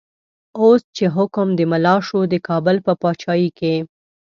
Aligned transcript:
اوس 0.59 0.81
چه 0.95 1.05
حکم 1.15 1.47
د 1.55 1.59
ملا 1.71 1.95
شو، 2.07 2.19
دکابل 2.33 2.77
په 2.85 2.93
پاچایی 3.01 3.49
کی 3.59 3.75